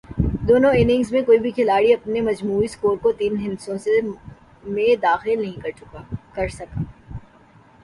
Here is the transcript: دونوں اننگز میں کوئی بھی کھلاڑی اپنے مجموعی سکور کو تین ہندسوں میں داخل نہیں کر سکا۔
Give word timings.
دونوں 0.47 0.71
اننگز 0.75 1.11
میں 1.11 1.21
کوئی 1.21 1.37
بھی 1.39 1.51
کھلاڑی 1.51 1.93
اپنے 1.93 2.21
مجموعی 2.21 2.67
سکور 2.67 2.97
کو 3.01 3.11
تین 3.19 3.37
ہندسوں 3.37 3.77
میں 4.65 4.95
داخل 5.01 5.41
نہیں 5.41 5.59
کر 6.35 6.47
سکا۔ 6.49 6.81